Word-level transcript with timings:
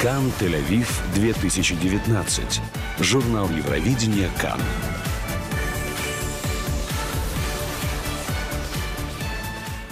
Кан 0.00 0.30
Тель-Авив 0.38 0.88
2019. 1.16 2.60
Журнал 3.00 3.48
Евровидения 3.48 4.30
Кан. 4.40 4.60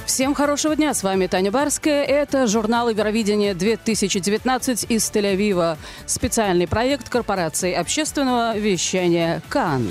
Всем 0.05 0.33
хорошего 0.33 0.77
дня, 0.77 0.95
с 0.95 1.03
вами 1.03 1.27
Таня 1.27 1.51
Барская. 1.51 2.05
Это 2.05 2.47
журнал 2.47 2.89
Евровидения 2.89 3.53
2019 3.53 4.87
из 4.89 5.11
Тель-Авива. 5.11 5.77
Специальный 6.07 6.69
проект 6.69 7.09
корпорации 7.09 7.73
общественного 7.73 8.57
вещания 8.57 9.43
«Кан». 9.49 9.89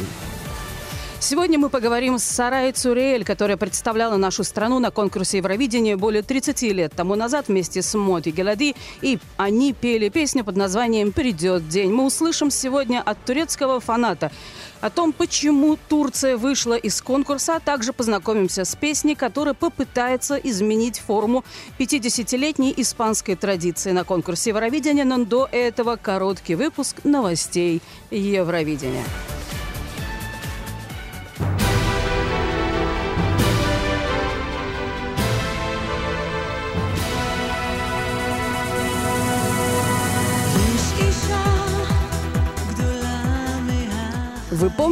Сегодня 1.20 1.58
мы 1.58 1.70
поговорим 1.70 2.20
с 2.20 2.24
Сарай 2.24 2.72
Цурель, 2.72 3.24
которая 3.24 3.58
представляла 3.58 4.18
нашу 4.18 4.44
страну 4.44 4.80
на 4.80 4.92
конкурсе 4.92 5.38
Евровидения 5.38 5.98
более 5.98 6.22
30 6.22 6.62
лет 6.64 6.94
тому 6.96 7.16
назад 7.16 7.48
вместе 7.48 7.82
с 7.82 7.98
Моти 7.98 8.30
Гелади. 8.30 8.76
И 9.02 9.18
они 9.38 9.74
пели 9.74 10.10
песню 10.10 10.44
под 10.44 10.56
названием 10.56 11.12
«Придет 11.12 11.68
день». 11.68 11.92
Мы 11.92 12.06
услышим 12.06 12.52
сегодня 12.52 13.02
от 13.02 13.18
турецкого 13.26 13.80
фаната 13.80 14.32
о 14.82 14.90
том, 14.90 15.14
почему 15.14 15.80
Турция 15.90 16.38
вышла 16.38 16.76
из 16.76 17.02
конкурса, 17.02 17.56
а 17.56 17.60
также 17.60 17.92
познакомимся 17.92 18.66
с 18.66 18.76
песней, 18.76 19.16
которая 19.16 19.56
попытается 19.56 20.36
изменить 20.36 21.00
форму 21.00 21.44
50-летней 21.80 22.74
испанской 22.78 23.36
традиции 23.36 23.92
на 23.92 24.04
конкурсе 24.04 24.52
Евровидения. 24.52 25.06
Но 25.06 25.24
до 25.24 25.48
этого 25.52 25.96
короткий 25.96 26.56
выпуск 26.56 26.98
новостей 27.04 27.82
Евровидения. 28.12 29.06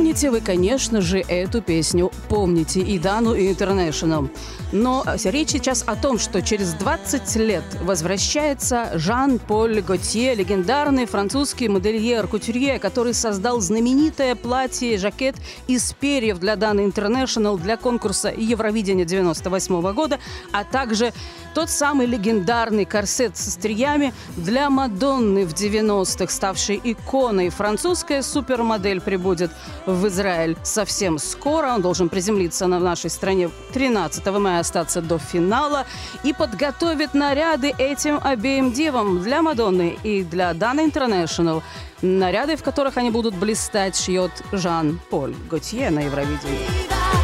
Помните, 0.04 0.32
вы, 0.32 0.42
конечно 0.42 1.00
же, 1.00 1.20
эту 1.20 1.62
песню 1.62 2.12
помните, 2.28 2.82
и 2.82 3.00
Дану, 3.00 3.36
и 3.36 3.50
International. 3.50 4.30
Но 4.74 5.06
речь 5.24 5.52
сейчас 5.52 5.82
о 5.88 5.96
том, 5.96 6.20
что 6.20 6.42
через 6.42 6.74
20 6.74 7.36
лет 7.38 7.64
возвращается 7.82 8.92
Жан-Поль 8.96 9.80
Готье, 9.82 10.36
легендарный 10.36 11.06
французский 11.06 11.70
модельер, 11.70 12.28
кутюрье, 12.28 12.80
который 12.80 13.14
создал 13.14 13.62
знаменитое 13.62 14.36
платье, 14.36 14.98
жакет 14.98 15.38
из 15.68 15.94
перьев 15.94 16.38
для 16.38 16.58
Даны 16.58 16.82
International 16.82 17.58
для 17.58 17.78
конкурса 17.78 18.34
Евровидения 18.36 19.06
98 19.06 19.94
года, 19.94 20.20
а 20.52 20.66
также 20.66 21.14
тот 21.54 21.70
самый 21.70 22.08
легендарный 22.08 22.84
корсет 22.84 23.38
со 23.38 23.52
стриями 23.52 24.14
для 24.36 24.70
Мадонны 24.70 25.46
в 25.46 25.54
90-х, 25.54 26.34
ставший 26.34 26.82
иконой. 26.84 27.50
Французская 27.50 28.24
супермодель 28.24 29.00
прибудет 29.00 29.52
Израиль 30.08 30.58
совсем 30.64 31.18
скоро. 31.18 31.74
Он 31.74 31.82
должен 31.82 32.10
приземлиться 32.10 32.68
на 32.68 32.80
нашей 32.80 33.10
стране 33.10 33.50
13 33.74 34.26
мая, 34.40 34.60
остаться 34.60 35.02
до 35.02 35.18
финала 35.18 35.86
и 36.24 36.34
подготовит 36.34 37.14
наряды 37.14 37.74
этим 37.78 38.20
обеим 38.24 38.72
девам 38.72 39.22
для 39.22 39.42
Мадонны 39.42 39.98
и 40.04 40.24
для 40.24 40.54
Дана 40.54 40.84
Интернешнл. 40.84 41.62
Наряды, 42.02 42.56
в 42.56 42.64
которых 42.64 42.98
они 42.98 43.12
будут 43.12 43.36
блистать, 43.36 43.96
шьет 43.96 44.32
Жан-Поль 44.52 45.36
Готье 45.50 45.90
на 45.90 46.02
Евровидении. 46.02 47.23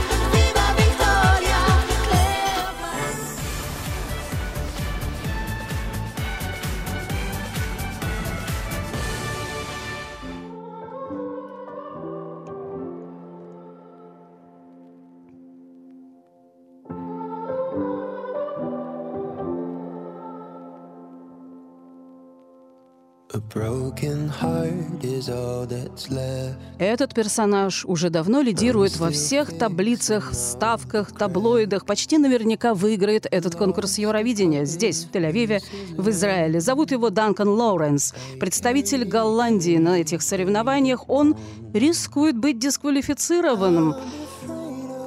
Этот 26.78 27.14
персонаж 27.14 27.86
уже 27.86 28.10
давно 28.10 28.42
лидирует 28.42 28.98
во 28.98 29.10
всех 29.10 29.58
таблицах, 29.58 30.34
ставках, 30.34 31.12
таблоидах. 31.12 31.86
Почти 31.86 32.18
наверняка 32.18 32.74
выиграет 32.74 33.28
этот 33.30 33.56
конкурс 33.56 33.98
Евровидения 33.98 34.66
здесь, 34.66 35.06
в 35.06 35.12
Тель-Авиве, 35.12 35.62
в 35.98 36.10
Израиле. 36.10 36.60
Зовут 36.62 36.92
его 36.92 37.10
Данкан 37.10 37.50
Лоуренс. 37.50 38.14
Представитель 38.40 39.06
Голландии 39.06 39.78
на 39.78 40.00
этих 40.00 40.22
соревнованиях. 40.22 41.10
Он 41.10 41.36
рискует 41.74 42.38
быть 42.38 42.60
дисквалифицированным. 42.60 43.96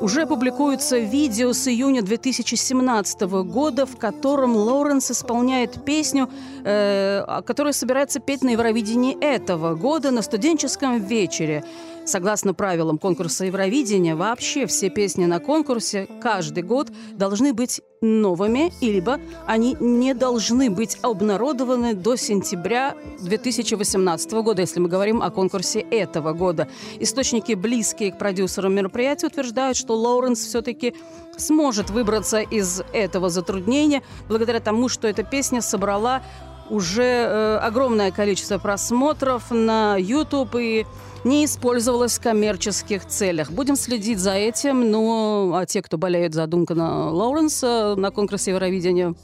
Уже 0.03 0.27
публикуется 0.27 0.99
видео 0.99 1.53
с 1.53 1.69
июня 1.69 2.03
2017 2.03 3.21
года, 3.45 3.87
в 3.87 3.97
котором 3.97 4.57
Лоуренс 4.57 5.13
исполняет 5.13 5.85
песню, 5.85 6.29
э, 6.65 7.23
которую 7.47 7.73
собирается 7.73 8.19
петь 8.19 8.43
на 8.43 8.51
Евровидении 8.51 9.17
этого 9.21 9.77
года 9.77 10.11
на 10.11 10.23
студенческом 10.23 10.99
вечере. 10.99 11.63
Согласно 12.05 12.53
правилам 12.53 12.99
конкурса 12.99 13.45
Евровидения, 13.45 14.17
вообще 14.17 14.67
все 14.67 14.91
песни 14.91 15.25
на 15.27 15.39
конкурсе 15.39 16.09
каждый 16.21 16.65
год 16.65 16.91
должны 17.13 17.53
быть 17.53 17.81
новыми, 18.01 18.73
либо 18.81 19.21
они 19.47 19.77
не 19.79 20.13
должны 20.13 20.69
быть 20.69 20.99
обнародованы 21.03 21.95
до 21.95 22.17
сентября 22.17 22.97
2018 23.21 24.33
года, 24.33 24.63
если 24.63 24.81
мы 24.81 24.89
говорим 24.89 25.23
о 25.23 25.31
конкурсе 25.31 25.79
этого 25.79 26.33
года. 26.33 26.69
Источники, 26.99 27.53
близкие 27.53 28.11
к 28.11 28.19
продюсерам 28.19 28.75
мероприятия, 28.75 29.29
утверждают, 29.29 29.77
что 29.77 29.97
Лоуренс 29.97 30.45
все-таки 30.45 30.95
сможет 31.37 31.91
выбраться 31.91 32.41
из 32.41 32.83
этого 32.93 33.31
затруднения 33.31 34.03
благодаря 34.29 34.59
тому, 34.59 34.89
что 34.89 35.07
эта 35.07 35.23
песня 35.23 35.63
собрала 35.63 36.23
уже 36.73 37.03
э, 37.03 37.57
огромное 37.59 38.11
количество 38.11 38.57
просмотров 38.57 39.51
на 39.51 39.97
YouTube 39.99 40.57
и 40.59 40.87
не 41.23 41.45
использовалась 41.45 42.19
в 42.19 42.23
коммерческих 42.23 43.07
целях. 43.07 43.51
Будем 43.51 43.77
следить 43.77 44.19
за 44.19 44.33
этим. 44.33 44.91
Ну, 44.91 45.55
а 45.55 45.67
те, 45.67 45.83
кто 45.83 45.99
болеет 45.99 46.33
за 46.33 46.47
Дункана 46.47 47.11
Лоуренса 47.11 47.95
на 47.97 48.11
конкурсе 48.11 48.53
Евровидения, 48.53 49.15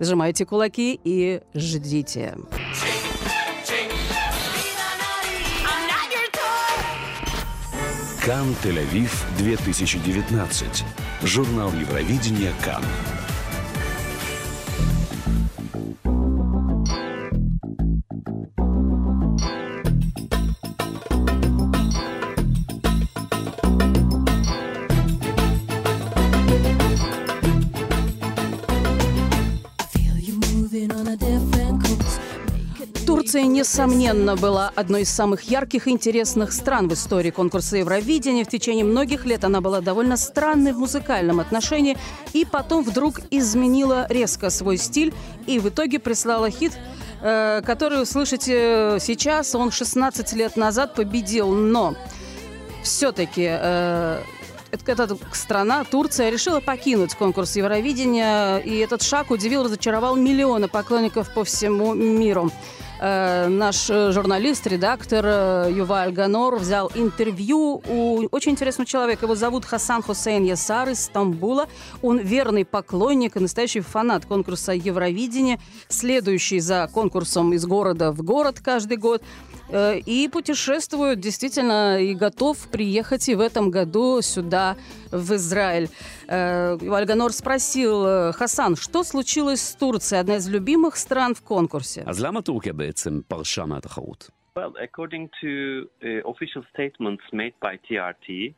сжимайте 0.00 0.44
кулаки 0.44 1.00
и 1.02 1.40
ждите. 1.54 2.36
Кан 8.26 8.54
Тель-Авив 8.62 9.10
2019. 9.38 10.84
Журнал 11.22 11.70
Евровидения 11.72 12.52
Кан. 12.62 12.82
Турция, 33.30 33.46
несомненно, 33.46 34.34
была 34.34 34.72
одной 34.74 35.02
из 35.02 35.10
самых 35.10 35.42
ярких 35.42 35.86
и 35.86 35.92
интересных 35.92 36.52
стран 36.52 36.88
в 36.88 36.94
истории 36.94 37.30
конкурса 37.30 37.76
Евровидения. 37.76 38.44
В 38.44 38.48
течение 38.48 38.84
многих 38.84 39.24
лет 39.24 39.44
она 39.44 39.60
была 39.60 39.80
довольно 39.80 40.16
странной 40.16 40.72
в 40.72 40.78
музыкальном 40.80 41.38
отношении 41.38 41.96
и 42.32 42.44
потом 42.44 42.82
вдруг 42.82 43.20
изменила 43.30 44.08
резко 44.08 44.50
свой 44.50 44.78
стиль 44.78 45.14
и 45.46 45.60
в 45.60 45.68
итоге 45.68 46.00
прислала 46.00 46.50
хит, 46.50 46.72
э, 47.22 47.62
который 47.64 48.02
услышите 48.02 48.96
сейчас. 48.98 49.54
Он 49.54 49.70
16 49.70 50.32
лет 50.32 50.56
назад 50.56 50.96
победил, 50.96 51.52
но 51.52 51.94
все-таки 52.82 53.42
эта 53.42 55.16
страна, 55.32 55.84
Турция, 55.84 56.30
решила 56.30 56.58
покинуть 56.58 57.14
конкурс 57.14 57.54
Евровидения, 57.54 58.58
и 58.58 58.78
этот 58.78 59.02
шаг 59.02 59.30
удивил, 59.30 59.62
разочаровал 59.62 60.16
миллионы 60.16 60.66
поклонников 60.66 61.32
по 61.32 61.44
всему 61.44 61.94
миру. 61.94 62.50
Э, 63.02 63.48
наш 63.48 63.88
э, 63.88 64.12
журналист, 64.12 64.66
редактор 64.66 65.24
э, 65.26 65.72
Юваль 65.74 66.12
Ганор 66.12 66.56
взял 66.56 66.92
интервью 66.94 67.82
у 67.88 68.26
очень 68.30 68.52
интересного 68.52 68.86
человека. 68.86 69.24
Его 69.24 69.34
зовут 69.34 69.64
Хасан 69.64 70.02
Хусейн 70.02 70.44
Ясар 70.44 70.90
из 70.90 71.06
Стамбула. 71.06 71.66
Он 72.02 72.18
верный 72.18 72.66
поклонник 72.66 73.36
и 73.36 73.40
настоящий 73.40 73.80
фанат 73.80 74.26
конкурса 74.26 74.72
Евровидения, 74.72 75.58
следующий 75.88 76.60
за 76.60 76.90
конкурсом 76.92 77.54
из 77.54 77.64
города 77.64 78.12
в 78.12 78.22
город 78.22 78.60
каждый 78.62 78.98
год. 78.98 79.22
э, 79.70 79.98
и 80.00 80.28
путешествует 80.28 81.20
действительно 81.20 82.02
и 82.02 82.14
готов 82.14 82.58
приехать 82.70 83.30
и 83.30 83.34
в 83.34 83.40
этом 83.40 83.70
году 83.70 84.20
сюда, 84.20 84.76
в 85.11 85.33
Израиль. 85.35 85.87
Э, 86.27 86.75
Вальганор 86.75 87.31
спросил, 87.31 88.05
э, 88.05 88.31
Хасан, 88.33 88.75
что 88.75 89.03
случилось 89.03 89.61
с 89.61 89.75
Турцией, 89.75 90.19
одна 90.19 90.35
из 90.37 90.47
любимых 90.49 90.95
стран 90.95 91.33
в 91.35 91.41
конкурсе? 91.41 92.03
אז 92.05 92.23
למה 92.23 92.41
טורקיה 92.41 92.73
בעצם 92.73 93.21
פרשה 93.27 93.65
מהתחרות? 93.65 94.29
Well, 94.57 94.73
according 94.79 95.29
to 95.41 95.51
uh, 96.01 96.31
official 96.31 96.63
statements 96.73 97.23
made 97.33 97.55
by 97.61 97.73
TRT, 97.87 98.53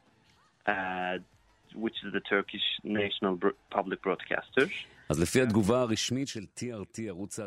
uh, 0.67 1.17
which 1.83 1.97
is 2.05 2.13
the 2.13 2.23
Turkish 2.33 2.67
national 2.83 3.35
bro- 3.35 3.57
public 3.71 3.99
broadcaster, 4.03 4.65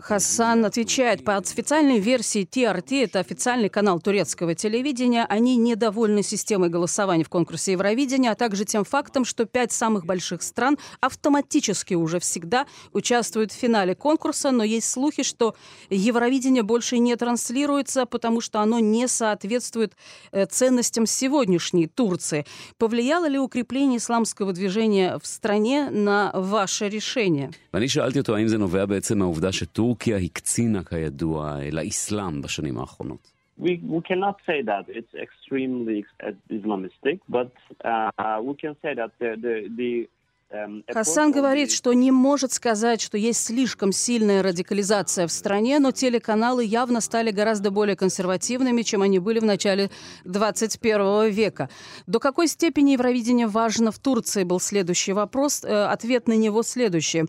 Хасан 0.02 0.66
отвечает, 0.66 1.24
по 1.24 1.38
официальной 1.38 2.00
версии 2.00 2.46
TRT, 2.46 3.04
это 3.04 3.20
официальный 3.20 3.70
канал 3.70 4.00
турецкого 4.00 4.56
телевидения, 4.56 5.26
они 5.28 5.58
недовольны 5.58 6.24
системой 6.24 6.70
голосования 6.70 7.24
в 7.24 7.30
конкурсе 7.30 7.74
Евровидения, 7.74 8.32
а 8.32 8.36
также 8.36 8.66
тем 8.66 8.84
фактом, 8.84 9.26
что 9.26 9.46
пять 9.46 9.72
самых 9.72 10.06
больших 10.06 10.44
стран 10.44 10.78
автоматически 11.02 11.94
уже 11.94 12.20
всегда 12.20 12.68
участвуют 12.94 13.52
в 13.52 13.56
финале 13.56 13.96
конкурса, 13.96 14.52
но 14.52 14.64
есть 14.64 14.90
слухи, 14.90 15.24
что 15.24 15.56
Евровидение 15.90 16.64
больше 16.64 16.98
не 16.98 17.16
транслируется, 17.16 18.06
потому 18.06 18.42
что 18.42 18.60
оно 18.60 18.80
не 18.80 19.08
соответствует 19.08 19.96
э, 20.32 20.46
ценностям 20.46 21.06
сегодняшней 21.06 21.88
Турции. 21.88 22.46
Повлияло 22.78 23.28
ли 23.28 23.40
укрепление 23.40 23.98
исламского 23.98 24.54
движения 24.54 25.18
в 25.22 25.28
стране 25.28 25.90
на 25.90 26.32
ваше 26.34 26.90
решение? 26.90 27.52
ואני 27.74 27.90
שאלתי 27.90 28.20
אותו 28.20 28.36
האם 28.36 28.48
זה 28.48 28.58
נובע 28.58 28.86
בעצם 28.86 29.18
מהעובדה 29.18 29.52
שטורקיה 29.52 30.18
הקצינה 30.18 30.84
כידוע 30.84 31.58
לאסלאם 31.72 32.42
בשנים 32.42 32.78
האחרונות. 32.78 33.36
we, 33.58 33.80
we 33.84 34.02
cannot 34.02 34.38
say 34.46 34.62
that 34.62 34.86
it's 34.88 35.14
extremely 35.14 36.06
ex- 36.20 36.36
Islamistic, 36.50 37.20
but 37.30 37.52
uh, 37.84 38.40
we 38.42 38.56
can 38.56 38.76
say 38.82 38.94
that 38.94 39.12
the 39.20 39.38
the, 39.42 39.56
the 39.76 40.10
Хасан 40.50 41.30
approach 41.30 41.32
of 41.32 41.34
говорит, 41.34 41.72
что 41.72 41.94
не 41.94 42.12
может 42.12 42.54
сказать, 42.54 43.02
что 43.02 43.18
есть 43.18 43.44
слишком 43.44 43.92
сильная 43.92 44.44
радикализация 44.44 45.28
в 45.28 45.32
стране, 45.32 45.80
но 45.80 45.92
телеканалы 45.92 46.64
явно 46.64 47.02
стали 47.02 47.32
гораздо 47.32 47.72
более 47.72 47.96
консервативными, 47.96 48.84
чем 48.84 49.02
они 49.02 49.20
были 49.20 49.40
в 49.40 49.46
начале 49.46 49.90
21 50.24 51.30
века. 51.30 51.70
До 52.06 52.20
какой 52.20 52.48
степени 52.48 52.92
Евровидение 52.92 53.48
важно 53.48 53.92
в 53.92 53.98
Турции, 54.00 54.44
был 54.44 54.60
следующий 54.60 55.14
вопрос. 55.14 55.64
Э, 55.64 55.86
Ответ 55.86 56.28
на 56.28 56.34
него 56.34 56.62
следующий. 56.62 57.26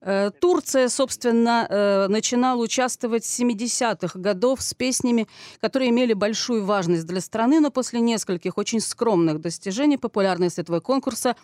Э, 0.00 0.30
Турция, 0.38 0.88
собственно, 0.88 1.66
э, 1.68 2.08
начинала 2.08 2.60
участвовать 2.60 3.24
с 3.24 3.40
70-х 3.40 4.18
годов 4.18 4.60
с 4.60 4.74
песнями, 4.74 5.26
которые 5.60 5.90
имели 5.90 6.12
большую 6.12 6.64
важность 6.64 7.06
для 7.06 7.22
страны, 7.22 7.60
но 7.60 7.70
после 7.70 8.00
нескольких 8.00 8.58
очень 8.58 8.80
скромных 8.80 9.40
достижений 9.40 9.96
популярность 9.96 10.58
этого 10.58 10.80
конкурса 10.80 11.36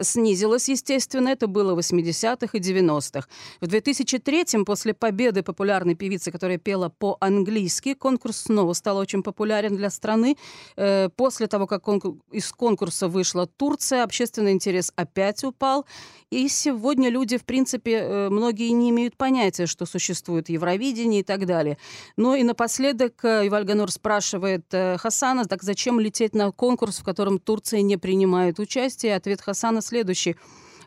снизилась, 0.00 0.68
естественно. 0.68 1.28
Это 1.28 1.46
было 1.46 1.74
в 1.74 1.78
80-х 1.78 2.56
и 2.56 2.60
90-х. 2.60 3.28
В 3.60 3.66
2003-м, 3.66 4.64
после 4.64 4.94
победы 4.94 5.42
популярной 5.42 5.94
певицы, 5.94 6.30
которая 6.30 6.58
пела 6.58 6.88
по-английски, 6.88 7.94
конкурс 7.94 8.42
снова 8.42 8.72
стал 8.74 8.98
очень 8.98 9.22
популярен 9.22 9.76
для 9.76 9.90
страны. 9.90 10.36
Э, 10.76 11.08
После 11.16 11.46
того, 11.46 11.66
как 11.66 11.86
из 12.32 12.52
конкурса 12.52 13.08
вышла 13.08 13.46
Турция, 13.46 14.02
общественный 14.02 14.52
интерес 14.52 14.92
опять 14.96 15.44
упал. 15.44 15.86
И 16.30 16.48
сегодня 16.48 17.08
люди, 17.08 17.38
в 17.38 17.44
принципе, 17.44 17.92
э, 17.92 18.28
многие 18.28 18.70
не 18.70 18.90
имеют 18.90 19.16
понятия, 19.16 19.66
что 19.66 19.86
существует 19.86 20.48
Евровидение 20.48 21.20
и 21.20 21.24
так 21.24 21.46
далее. 21.46 21.78
Ну 22.16 22.34
и 22.34 22.42
напоследок 22.42 23.24
э, 23.24 23.46
Ивальганор 23.46 23.90
спрашивает 23.90 24.66
Хасана, 24.70 25.44
так 25.44 25.62
зачем 25.62 26.00
лететь 26.00 26.34
на 26.34 26.50
конкурс, 26.50 26.98
в 26.98 27.04
котором 27.04 27.38
Турция 27.38 27.82
не 27.82 27.96
принимает 27.96 28.58
участие? 28.58 29.14
Ответ 29.14 29.40
Хасана 29.40 29.80
следующий. 29.86 30.36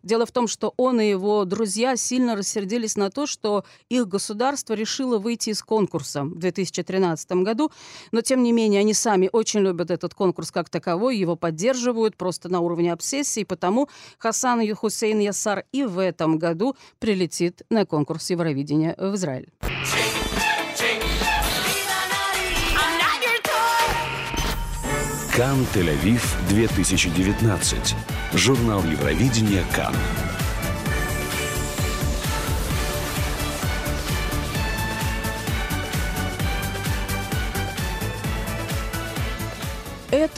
Дело 0.03 0.25
в 0.25 0.31
том, 0.31 0.47
что 0.47 0.73
он 0.77 1.01
и 1.01 1.09
его 1.09 1.45
друзья 1.45 1.95
сильно 1.97 2.35
рассердились 2.35 2.95
на 2.95 3.09
то, 3.09 3.25
что 3.25 3.65
их 3.89 4.07
государство 4.07 4.73
решило 4.73 5.17
выйти 5.17 5.49
из 5.49 5.61
конкурса 5.61 6.23
в 6.23 6.37
2013 6.37 7.31
году, 7.43 7.71
но 8.11 8.21
тем 8.21 8.43
не 8.43 8.51
менее 8.51 8.81
они 8.81 8.93
сами 8.93 9.29
очень 9.31 9.59
любят 9.61 9.91
этот 9.91 10.13
конкурс 10.13 10.51
как 10.51 10.69
таковой, 10.69 11.17
его 11.17 11.35
поддерживают 11.35 12.15
просто 12.15 12.49
на 12.49 12.59
уровне 12.61 12.93
обсессии, 12.93 13.43
потому 13.43 13.89
Хасан 14.17 14.59
Хусейн 14.75 15.19
Ясар 15.19 15.65
и 15.71 15.83
в 15.83 15.99
этом 15.99 16.37
году 16.37 16.75
прилетит 16.99 17.63
на 17.69 17.85
конкурс 17.85 18.29
Евровидения 18.29 18.95
в 18.97 19.15
Израиль. 19.15 19.49
Кан 25.39 25.65
Тель-Авив 25.74 26.21
2019. 26.50 27.95
Журнал 28.33 28.83
Евровидения 28.83 29.63
Кан. 29.74 29.95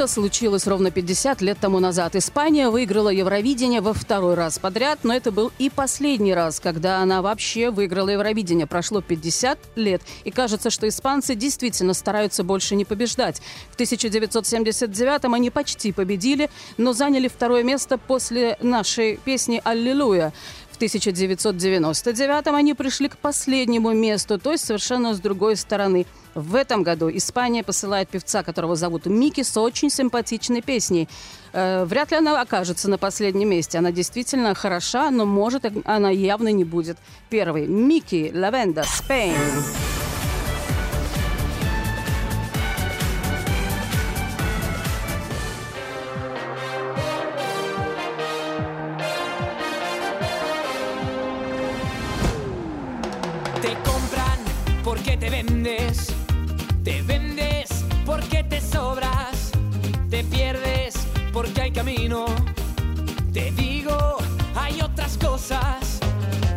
Это 0.01 0.07
случилось 0.07 0.65
ровно 0.65 0.89
50 0.89 1.41
лет 1.43 1.59
тому 1.61 1.79
назад. 1.79 2.15
Испания 2.15 2.71
выиграла 2.71 3.09
Евровидение 3.09 3.81
во 3.81 3.93
второй 3.93 4.33
раз 4.33 4.57
подряд, 4.57 5.01
но 5.03 5.13
это 5.13 5.31
был 5.31 5.51
и 5.59 5.69
последний 5.69 6.33
раз, 6.33 6.59
когда 6.59 7.01
она 7.01 7.21
вообще 7.21 7.69
выиграла 7.69 8.09
Евровидение. 8.09 8.65
Прошло 8.65 9.01
50 9.01 9.59
лет, 9.75 10.01
и 10.23 10.31
кажется, 10.31 10.71
что 10.71 10.87
испанцы 10.87 11.35
действительно 11.35 11.93
стараются 11.93 12.43
больше 12.43 12.73
не 12.73 12.83
побеждать. 12.83 13.43
В 13.69 13.79
1979-м 13.79 15.35
они 15.35 15.51
почти 15.51 15.91
победили, 15.91 16.49
но 16.77 16.93
заняли 16.93 17.27
второе 17.27 17.61
место 17.61 17.99
после 17.99 18.57
нашей 18.59 19.17
песни 19.17 19.61
«Аллилуйя». 19.63 20.33
В 20.71 20.81
1999-м 20.81 22.55
они 22.55 22.73
пришли 22.73 23.07
к 23.07 23.17
последнему 23.17 23.93
месту, 23.93 24.39
то 24.39 24.51
есть 24.51 24.65
совершенно 24.65 25.13
с 25.13 25.19
другой 25.19 25.57
стороны. 25.57 26.07
В 26.33 26.55
этом 26.55 26.83
году 26.83 27.09
Испания 27.09 27.63
посылает 27.63 28.09
певца, 28.09 28.43
которого 28.43 28.75
зовут 28.75 29.05
Мики, 29.05 29.43
с 29.43 29.57
очень 29.57 29.89
симпатичной 29.89 30.61
песней. 30.61 31.09
Э, 31.53 31.83
вряд 31.85 32.11
ли 32.11 32.17
она 32.17 32.39
окажется 32.39 32.89
на 32.89 32.97
последнем 32.97 33.49
месте. 33.49 33.77
Она 33.77 33.91
действительно 33.91 34.55
хороша, 34.55 35.11
но 35.11 35.25
может 35.25 35.65
она 35.85 36.09
явно 36.09 36.51
не 36.51 36.63
будет. 36.63 36.97
Первый. 37.29 37.67
Мики, 37.67 38.31
Лавенда, 38.33 38.83
Спейн. 38.83 39.35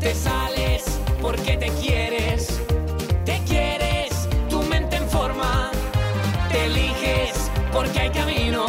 Te 0.04 0.14
sales 0.14 0.84
porque 1.22 1.56
te 1.56 1.70
quieres, 1.80 2.60
te 3.24 3.40
quieres, 3.48 4.28
tu 4.50 4.62
mente 4.64 4.96
en 4.96 5.08
forma, 5.08 5.70
te 6.50 6.66
eliges 6.66 7.50
porque 7.72 8.00
hay 8.00 8.10
camino. 8.10 8.66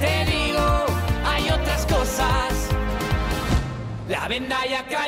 Te 0.00 0.24
digo, 0.24 0.86
hay 1.26 1.50
otras 1.50 1.84
cosas, 1.84 2.70
la 4.08 4.26
venda 4.26 4.56
ya 4.66 4.86
cayó. 4.86 5.01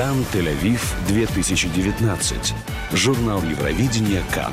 Кан 0.00 0.24
Тель-Авив 0.32 0.80
2019. 1.08 2.54
Журнал 2.92 3.42
Евровидения 3.42 4.22
Кан. 4.32 4.50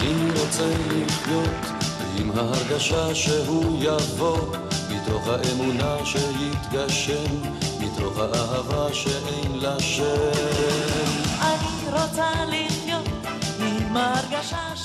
Мир 0.00 0.32
оценит 0.46 1.10
лед 1.26 1.79
עם 2.20 2.30
ההרגשה 2.38 3.14
שהוא 3.14 3.78
יבוא, 3.82 4.38
מתוך 4.90 5.28
האמונה 5.28 5.96
שיתגשם, 6.04 7.42
מתוך 7.80 8.18
האהבה 8.18 8.94
שאין 8.94 9.58
לה 9.58 9.80
שם. 9.80 10.04
אני 11.40 12.00
רוצה 12.02 12.30
לחיות 12.48 13.08
עם 13.60 13.96
הרגשה 13.96 14.76
שהוא... 14.76 14.79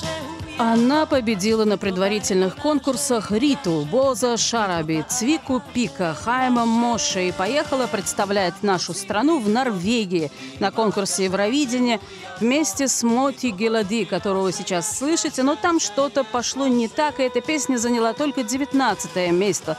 Она 0.58 1.04
победила 1.04 1.66
на 1.66 1.76
предварительных 1.76 2.56
конкурсах 2.56 3.30
Риту, 3.30 3.86
Боза, 3.90 4.38
Шараби, 4.38 5.04
Цвику, 5.06 5.62
Пика, 5.74 6.14
Хайма, 6.14 6.64
Моше 6.64 7.28
и 7.28 7.32
поехала 7.32 7.86
представлять 7.86 8.62
нашу 8.62 8.94
страну 8.94 9.38
в 9.38 9.50
Норвегии 9.50 10.32
на 10.58 10.70
конкурсе 10.70 11.24
Евровидения 11.24 12.00
вместе 12.40 12.88
с 12.88 13.02
Моти 13.02 13.48
Гелади, 13.48 14.06
которого 14.06 14.44
вы 14.44 14.52
сейчас 14.52 14.96
слышите, 14.96 15.42
но 15.42 15.56
там 15.56 15.78
что-то 15.78 16.24
пошло 16.24 16.66
не 16.66 16.88
так, 16.88 17.20
и 17.20 17.24
эта 17.24 17.42
песня 17.42 17.76
заняла 17.76 18.14
только 18.14 18.42
19 18.42 19.32
место. 19.32 19.76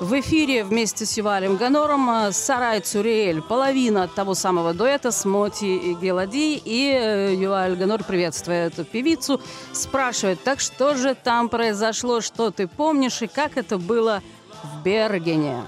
В 0.00 0.20
эфире 0.20 0.62
вместе 0.64 1.04
с 1.04 1.16
Ювалем 1.18 1.56
Ганором 1.56 2.08
э, 2.10 2.32
Сарай 2.32 2.80
Цуриэль, 2.80 3.42
половина 3.42 4.06
того 4.06 4.34
самого 4.34 4.72
дуэта 4.72 5.10
с 5.10 5.24
Моти 5.24 5.64
и 5.64 5.94
Гелади. 5.94 6.60
И 6.64 6.92
э, 6.92 7.34
Юваль 7.34 7.74
Ганор, 7.74 8.04
приветствуя 8.04 8.66
эту 8.68 8.84
певицу, 8.84 9.40
спрашивает, 9.72 10.38
так 10.44 10.60
что 10.60 10.94
же 10.94 11.14
там 11.16 11.48
произошло, 11.48 12.20
что 12.20 12.50
ты 12.52 12.68
помнишь 12.68 13.22
и 13.22 13.26
как 13.26 13.56
это 13.56 13.76
было 13.78 14.22
в 14.62 14.82
Бергене? 14.84 15.58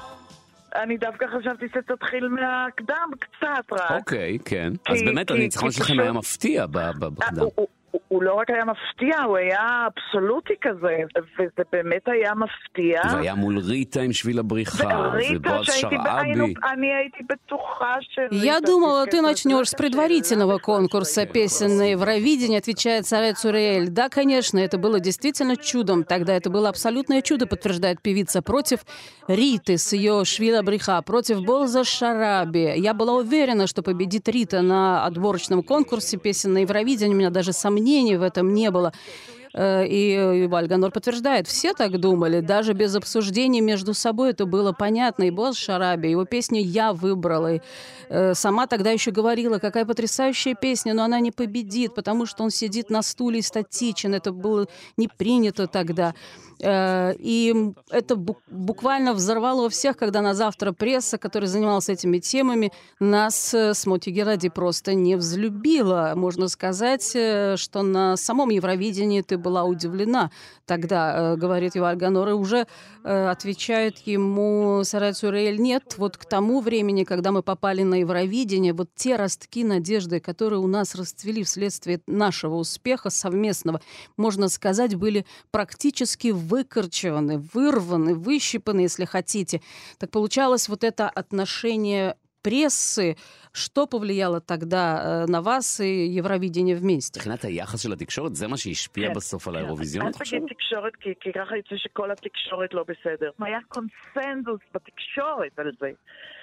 אני 0.74 0.96
דווקא 0.96 1.26
חשבתי 1.38 1.66
שתתחיל 1.68 2.28
מהקדם 2.28 3.08
קצת 3.20 3.72
רק. 3.72 3.90
אוקיי, 3.90 4.38
כן. 4.44 4.72
אז 4.88 4.98
כי- 4.98 5.04
באמת 5.04 5.28
כי- 5.28 5.34
הניצחון 5.34 5.68
כי 5.70 5.74
שלכם 5.74 5.86
פשוט- 5.92 6.00
היה 6.00 6.12
מפתיע 6.12 6.66
ב- 6.66 6.70
ב- 6.72 7.04
אה, 7.04 7.10
בקדם. 7.10 7.46
הוא- 8.04 8.04
הוא- 8.04 8.04
הוא- 8.08 8.18
הוא 8.20 8.22
לא 8.22 8.34
רק 8.34 8.50
היה 8.50 8.64
מפתיע, 8.64 9.22
הוא 9.22 9.36
היה 9.36 9.86
אבסולוטי 9.86 10.54
כזה, 10.62 10.96
וזה 11.38 11.62
באמת 11.72 12.02
היה 12.06 12.32
מפתיע. 12.34 13.00
והיה 13.12 13.34
מול 13.34 13.58
ריטה 13.58 14.00
עם 14.00 14.12
שביל 14.12 14.38
הבריחה, 14.38 15.10
וריטה 15.12 15.50
ובועז 15.50 15.66
שהייתי, 15.66 15.96
היינו, 16.06 16.46
שרעבי. 16.46 16.54
אני 16.72 16.92
הייתי 16.94 17.22
бетуха, 17.30 17.94
что... 18.00 18.22
Я 18.30 18.60
думала, 18.60 19.06
ты 19.06 19.20
начнешь 19.22 19.68
с 19.70 19.74
предварительного 19.74 20.58
конкурса 20.58 21.26
песен 21.26 21.76
на 21.76 21.90
Евровидении, 21.90 22.58
отвечает 22.58 23.06
Сарай 23.06 23.32
Цуриэль. 23.34 23.88
Да, 23.88 24.08
конечно, 24.08 24.58
это 24.58 24.78
было 24.78 25.00
действительно 25.00 25.56
чудом. 25.56 26.04
Тогда 26.04 26.32
это 26.34 26.50
было 26.50 26.68
абсолютное 26.68 27.22
чудо, 27.22 27.46
подтверждает 27.46 28.00
певица, 28.02 28.42
против 28.42 28.80
Риты 29.28 29.78
с 29.78 29.92
ее 29.92 30.24
Швила 30.24 30.62
Бриха, 30.62 31.00
против 31.02 31.42
Болза 31.44 31.84
Шараби. 31.84 32.74
Я 32.76 32.94
была 32.94 33.14
уверена, 33.14 33.66
что 33.66 33.82
победит 33.82 34.28
Рита 34.28 34.62
на 34.62 35.04
отборочном 35.06 35.62
конкурсе 35.62 36.16
песен 36.18 36.52
на 36.52 36.58
Евровидении. 36.58 37.14
У 37.14 37.18
меня 37.18 37.30
даже 37.30 37.52
сомнений 37.52 38.03
в 38.13 38.21
этом 38.21 38.53
не 38.53 38.69
было. 38.71 38.91
Э, 39.55 39.85
И 39.87 40.47
Вальганор 40.47 40.91
подтверждает, 40.91 41.47
все 41.47 41.73
так 41.73 41.97
думали, 41.99 42.41
даже 42.41 42.73
без 42.73 42.95
обсуждений 42.95 43.61
между 43.61 43.93
собой 43.93 44.31
это 44.31 44.45
было 44.45 44.73
понятно. 44.73 45.23
И 45.23 45.31
Босс 45.31 45.57
Шараби, 45.57 46.09
его 46.09 46.25
песню 46.25 46.61
я 46.61 46.91
выбрала. 46.91 47.55
И, 47.55 47.61
э, 48.09 48.33
сама 48.33 48.67
тогда 48.67 48.91
еще 48.91 49.11
говорила, 49.11 49.59
какая 49.59 49.85
потрясающая 49.85 50.55
песня, 50.55 50.93
но 50.93 51.03
она 51.03 51.19
не 51.21 51.31
победит, 51.31 51.95
потому 51.95 52.25
что 52.25 52.43
он 52.43 52.51
сидит 52.51 52.89
на 52.89 53.01
стуле 53.01 53.39
и 53.39 53.41
статичен. 53.41 54.13
Это 54.13 54.31
было 54.31 54.67
не 54.97 55.07
принято 55.07 55.67
тогда. 55.67 56.13
Э, 56.61 57.13
И 57.19 57.53
это 57.89 58.15
бу- 58.15 58.37
буквально 58.49 59.13
взорвало 59.13 59.69
всех, 59.69 59.97
когда 59.97 60.21
на 60.21 60.33
завтра 60.33 60.71
пресса, 60.71 61.17
которая 61.17 61.49
занималась 61.49 61.89
этими 61.89 62.19
темами, 62.19 62.71
нас 62.99 63.53
э, 63.53 63.73
с 63.73 63.85
Моти 63.85 64.09
Геради 64.09 64.49
просто 64.49 64.93
не 64.93 65.15
взлюбила. 65.15 66.13
Можно 66.15 66.47
сказать, 66.47 67.11
э, 67.15 67.55
что 67.57 67.83
на 67.83 68.17
самом 68.17 68.49
Евровидении 68.49 69.21
ты 69.21 69.37
была 69.37 69.63
удивлена. 69.63 70.31
Тогда, 70.65 71.35
говорит 71.35 71.75
Юваль 71.75 71.95
Ганор, 71.95 72.29
и 72.29 72.31
уже 72.31 72.65
отвечает 73.03 73.99
ему 74.07 74.81
Сарай 74.83 75.13
Цурель, 75.13 75.61
нет, 75.61 75.93
вот 75.97 76.17
к 76.17 76.25
тому 76.25 76.59
времени, 76.59 77.03
когда 77.03 77.31
мы 77.31 77.43
попали 77.43 77.83
на 77.83 77.99
Евровидение, 77.99 78.73
вот 78.73 78.89
те 78.95 79.15
ростки 79.15 79.63
надежды, 79.63 80.19
которые 80.19 80.59
у 80.59 80.65
нас 80.65 80.95
расцвели 80.95 81.43
вследствие 81.43 82.01
нашего 82.07 82.55
успеха 82.55 83.11
совместного, 83.11 83.79
можно 84.17 84.49
сказать, 84.49 84.95
были 84.95 85.27
практически 85.51 86.29
выкорчеваны, 86.44 87.38
вырваны, 87.38 88.14
выщипаны, 88.14 88.80
если 88.80 89.04
хотите. 89.04 89.60
Так 89.98 90.10
получалось 90.10 90.68
вот 90.68 90.84
это 90.84 91.08
отношение 91.08 92.16
прессы, 92.42 93.16
что 93.52 93.86
повлияло 93.86 94.40
тогда 94.40 95.24
э, 95.24 95.26
на 95.26 95.42
вас 95.42 95.80
и 95.80 96.06
Евровидение 96.06 96.76
вместе? 96.76 97.20
מבחינת 97.20 97.44
היחס 97.44 97.80
של 97.82 97.92
התקשורת, 97.92 98.34
זה 98.36 98.48
מה 98.48 98.56
שהשפיע 98.56 99.08
כן, 99.08 99.14
בסוף 99.14 99.48
על 99.48 99.54
כן. 99.54 99.60
האירוויזיון, 99.60 100.06
אל 100.06 100.10
אתה 100.10 100.18
חושב? 100.18 100.36
תגיד 100.36 100.48
תקשורת, 100.48 100.96
כי 100.96 101.10
כי 101.20 101.32
ככה 101.32 101.56
יוצא 101.56 101.76
שכל 101.76 102.10
התקשורת 102.10 102.74
לא 102.74 102.84
בסדר. 102.88 103.30
היה 103.40 103.58
קונסנזוס 103.68 104.60
בתקשורת 104.74 105.58
על 105.58 105.70
זה. 105.80 105.90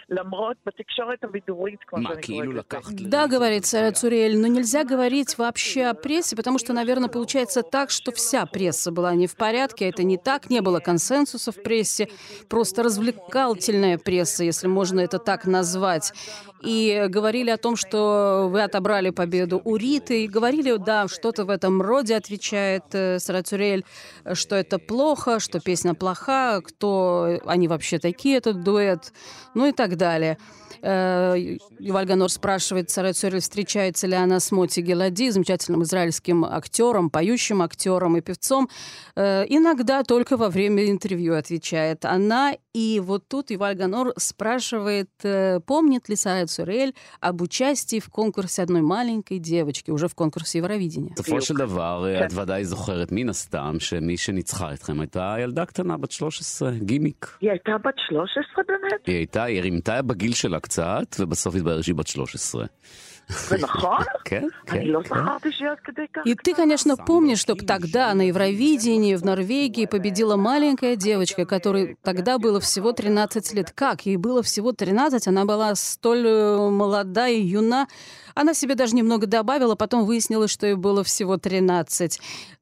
למרות 0.10 0.58
בתקשורת 0.66 1.24
הבידורית, 1.24 1.80
כמו 1.88 2.00
מה, 2.02 2.10
שאני 2.10 2.22
כאילו 2.22 2.40
קוראת 2.40 2.50
לזה. 2.50 2.60
לקחת... 2.60 2.94
Да, 2.94 3.28
говорит 3.28 3.66
Сара 3.66 3.92
Цурель, 3.92 4.38
но 4.40 4.48
нельзя 4.48 4.84
говорить 4.84 5.38
вообще 5.38 5.84
о 5.86 5.94
прессе, 5.94 6.36
потому 6.36 6.60
что, 6.60 6.72
наверное, 6.74 7.10
получается 7.10 7.62
так, 7.62 7.90
что 7.90 8.12
вся 8.12 8.46
пресса 8.46 8.92
была 8.92 9.14
не 9.16 9.28
в 9.28 9.36
порядке. 9.36 9.90
Это 9.90 10.04
не 10.04 10.18
так, 10.18 10.50
не 10.50 10.62
было 10.62 10.80
консенсуса 10.80 11.52
в 11.52 11.62
прессе, 11.62 12.08
просто 12.48 12.84
развлекательная 12.84 13.98
пресса, 13.98 14.44
если 14.46 14.68
можно 14.68 15.02
это 15.02 15.20
так 15.20 15.46
назвать. 15.46 16.14
И 16.63 17.07
говорили 17.09 17.51
о 17.51 17.57
том, 17.57 17.77
что 17.77 18.49
вы 18.51 18.63
отобрали 18.63 19.11
победу 19.11 19.61
у 19.65 19.77
Риты, 19.77 20.25
и 20.25 20.29
говорили, 20.29 20.77
да, 20.77 21.09
что-то 21.09 21.45
в 21.45 21.51
этом 21.51 21.83
роде, 21.83 22.15
отвечает 22.17 22.85
э, 22.93 23.19
Сара 23.19 23.43
Цурель, 23.43 23.85
что 24.33 24.55
это 24.57 24.79
плохо, 24.79 25.41
что 25.41 25.61
песня 25.61 25.95
плоха, 25.95 26.61
кто 26.61 27.41
они 27.47 27.69
вообще 27.69 27.99
такие, 27.99 28.37
этот 28.37 28.63
дуэт, 28.63 29.13
ну 29.55 29.67
и 29.67 29.73
так 29.73 29.97
далее. 29.97 30.39
Э, 30.83 31.35
Юваль 31.79 32.07
Ганор 32.07 32.29
спрашивает 32.29 32.91
Сарай 32.91 33.13
Цюрель, 33.13 33.41
встречается 33.41 34.07
ли 34.07 34.15
она 34.15 34.41
с 34.41 34.51
Моти 34.51 34.81
Гелади, 34.81 35.31
замечательным 35.31 35.85
израильским 35.85 36.45
актером, 36.45 37.11
поющим 37.11 37.63
актером 37.63 38.17
и 38.17 38.21
певцом. 38.21 38.69
Э, 39.15 39.45
Иногда 39.49 40.03
только 40.03 40.37
во 40.37 40.49
время 40.49 40.91
интервью 40.91 41.35
отвечает 41.35 42.05
она. 42.05 42.55
И 42.73 43.01
вот 43.01 43.29
тут 43.29 43.51
Юваль 43.51 43.77
Ганор 43.77 44.13
спрашивает, 44.17 45.11
помнит 45.67 46.09
ли 46.09 46.17
Сарай 46.17 46.45
Цюрель 46.52 46.94
об 47.22 47.42
участии 47.42 48.00
в 48.00 48.10
конкурсе 48.10 48.62
одной 48.64 48.82
маленькой 48.82 49.40
девочки, 49.40 49.92
уже 49.92 50.08
в 50.08 50.16
конкурсе 50.16 50.60
Евровидения. 50.60 51.14
בסופו 51.16 51.42
של 51.42 51.56
דבר, 51.56 52.06
כן. 52.20 52.26
את 52.26 52.34
ודאי 52.34 52.66
זוכרת 52.66 53.12
מן 53.12 53.30
הסתם 53.30 53.76
שמי 53.80 54.18
שניצחה 54.18 54.74
אתכם 54.74 55.00
הייתה 55.00 55.36
ילדה 55.40 55.66
קטנה 55.66 55.98
בת 55.98 56.12
13, 56.12 56.72
גימיק. 56.72 57.38
היא 57.42 57.50
הייתה 57.52 57.72
בת 57.86 57.96
13 58.10 58.64
באמת? 58.68 59.08
היא 59.08 59.16
הייתה, 59.16 59.44
היא 59.44 59.62
רימתה 59.62 60.02
בגיל 60.02 60.34
שלה 60.34 60.60
קצת, 60.60 61.16
ובסוף 61.20 61.56
התברר 61.56 61.82
שהיא 61.82 61.96
בת 61.96 62.08
13. 62.08 62.66
זה 63.32 63.58
נכון? 63.58 64.04
כן, 64.26 64.44
כן, 64.66 64.78
אני 64.78 64.92
לא 64.92 65.00
כן. 65.04 65.10
זכרתי 65.10 65.52
שהיא 65.52 65.70
עד 65.70 65.78
כדי 65.84 66.02
כך. 66.14 66.22
И 66.26 66.36
ты, 66.36 66.54
конечно, 66.56 66.96
помнишь, 66.96 67.40
что 67.40 67.56
тогда 67.56 68.14
на 68.14 68.28
Евровидении 68.28 69.16
в 69.16 69.24
Норвегии 69.26 69.86
победила 69.86 70.36
маленькая 70.38 70.96
девочка, 70.96 71.46
которой 71.46 71.98
тогда 72.04 72.38
было 72.38 72.60
всего 72.60 72.94
13 72.94 73.54
лет. 73.54 73.72
Как? 73.72 74.06
Ей 74.06 74.18
было 74.18 74.42
всего 74.44 74.72
13, 74.72 75.28
она 75.28 75.46
была 75.46 75.76
столь 75.76 76.26
э, 76.26 76.70
молода 76.70 77.28
и 77.28 77.42
юна. 77.42 77.88
Она 78.34 78.54
себе 78.54 78.76
даже 78.76 78.96
немного 78.96 79.28
добавила, 79.28 79.76
потом 79.76 80.06
выяснилось, 80.06 80.52
что 80.52 80.66
ей 80.66 80.76
было 80.76 81.04
всего 81.04 81.38
13. 81.38 82.20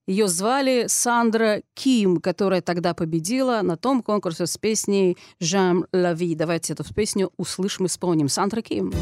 Ее 0.08 0.28
звали 0.28 0.86
Сандра 0.88 1.62
Ким, 1.74 2.18
которая 2.18 2.62
тогда 2.62 2.94
победила 2.94 3.62
на 3.64 3.76
том 3.76 4.04
конкурсе 4.04 4.46
с 4.46 4.58
песней 4.58 5.18
«Жам 5.40 5.86
Лави». 5.92 6.36
Давайте 6.36 6.74
эту 6.74 6.84
песню 6.94 7.32
услышим 7.38 7.86
и 7.86 7.88
вспомним. 7.88 8.30
Сандра 8.30 8.62
Ким, 8.62 8.94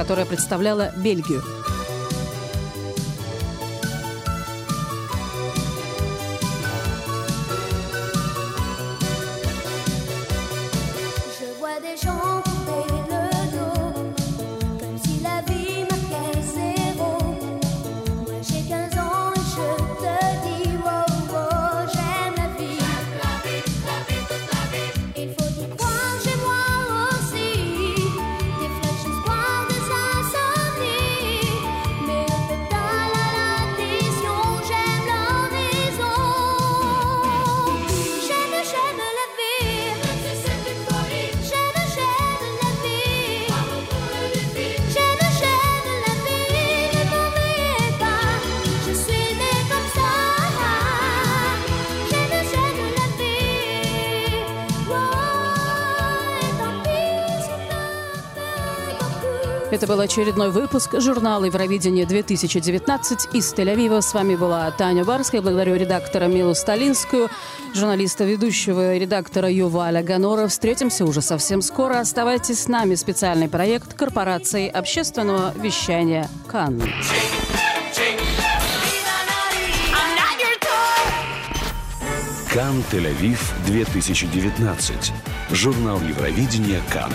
которая 0.00 0.24
представляла 0.24 0.92
Бельгию. 0.96 1.42
Это 59.80 59.86
был 59.86 60.00
очередной 60.00 60.50
выпуск 60.50 61.00
журнала 61.00 61.46
«Евровидение-2019» 61.46 63.30
из 63.32 63.54
Тель-Авива. 63.54 64.02
С 64.02 64.12
вами 64.12 64.36
была 64.36 64.70
Таня 64.72 65.06
Барская. 65.06 65.40
Благодарю 65.40 65.76
редактора 65.76 66.26
Милу 66.26 66.54
Сталинскую, 66.54 67.30
журналиста, 67.74 68.24
ведущего 68.24 68.98
редактора 68.98 69.50
Юваля 69.50 70.02
Ганора. 70.02 70.48
Встретимся 70.48 71.06
уже 71.06 71.22
совсем 71.22 71.62
скоро. 71.62 71.98
Оставайтесь 72.00 72.64
с 72.64 72.68
нами. 72.68 72.94
Специальный 72.94 73.48
проект 73.48 73.94
корпорации 73.94 74.68
общественного 74.68 75.54
вещания 75.56 76.28
«Кан». 76.46 76.82
Кан 82.52 82.84
Тель-Авив 82.92 83.40
2019. 83.66 85.12
Журнал 85.52 85.98
Евровидения 86.02 86.82
Кан. 86.92 87.10